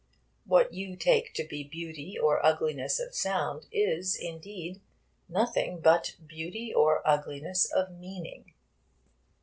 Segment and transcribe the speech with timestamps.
[0.45, 4.81] What you take to be beauty or ugliness of sound is indeed
[5.29, 8.55] nothing but beauty or ugliness of meaning.